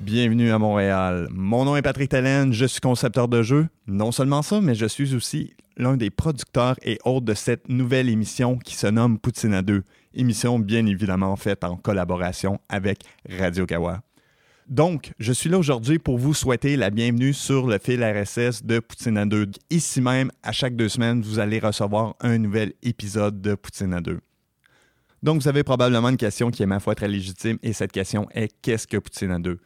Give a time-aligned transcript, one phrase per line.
[0.00, 1.28] Bienvenue à Montréal.
[1.30, 3.68] Mon nom est Patrick Tellen, je suis concepteur de jeux.
[3.86, 8.08] Non seulement ça, mais je suis aussi l'un des producteurs et hôtes de cette nouvelle
[8.08, 9.84] émission qui se nomme Poutine à deux.
[10.14, 14.00] Émission bien évidemment faite en collaboration avec Radio Kawa.
[14.68, 18.80] Donc, je suis là aujourd'hui pour vous souhaiter la bienvenue sur le fil RSS de
[18.80, 19.46] Poutine à 2.
[19.70, 24.02] Ici même, à chaque deux semaines, vous allez recevoir un nouvel épisode de Poutine à
[24.02, 24.20] 2.
[25.22, 28.28] Donc, vous avez probablement une question qui est ma foi très légitime et cette question
[28.34, 29.58] est qu'est-ce que Poutine à 2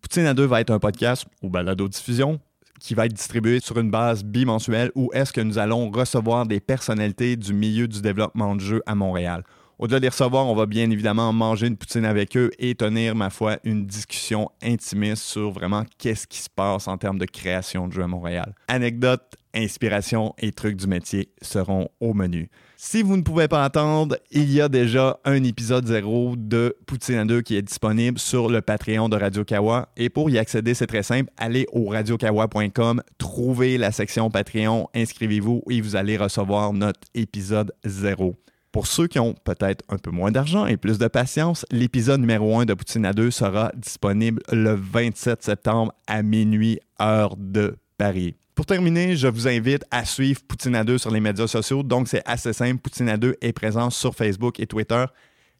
[0.00, 2.40] Poutine à 2 va être un podcast ou balado-diffusion
[2.80, 6.60] qui va être distribué sur une base bimensuelle où est-ce que nous allons recevoir des
[6.60, 9.44] personnalités du milieu du développement de jeux à Montréal?
[9.78, 13.28] Au-delà des recevoir, on va bien évidemment manger une poutine avec eux et tenir, ma
[13.28, 17.92] foi, une discussion intimiste sur vraiment qu'est-ce qui se passe en termes de création de
[17.92, 18.54] jeux à Montréal.
[18.68, 22.48] Anecdotes, inspiration et trucs du métier seront au menu.
[22.78, 27.16] Si vous ne pouvez pas attendre, il y a déjà un épisode zéro de Poutine
[27.16, 29.90] à 2 qui est disponible sur le Patreon de Radio Kawa.
[29.98, 31.30] Et pour y accéder, c'est très simple.
[31.36, 38.36] Allez au radiokawa.com, trouvez la section Patreon, inscrivez-vous et vous allez recevoir notre épisode zéro.
[38.76, 42.58] Pour ceux qui ont peut-être un peu moins d'argent et plus de patience, l'épisode numéro
[42.58, 48.36] 1 de Poutine à 2 sera disponible le 27 septembre à minuit, heure de Paris.
[48.54, 51.82] Pour terminer, je vous invite à suivre Poutine à 2 sur les médias sociaux.
[51.82, 52.82] Donc, c'est assez simple.
[52.82, 55.06] Poutine à 2 est présent sur Facebook et Twitter.